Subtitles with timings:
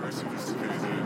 [0.00, 1.05] が祝福されて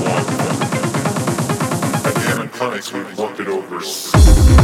[0.00, 0.28] want.
[2.06, 4.61] At Hammond Clinics, we bump it over.